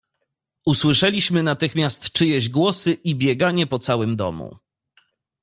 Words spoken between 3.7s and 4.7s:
całym domu."